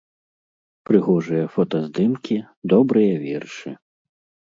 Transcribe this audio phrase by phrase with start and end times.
[0.91, 2.37] Прыгожыя фотаздымкі,
[2.75, 3.69] добрыя вершы.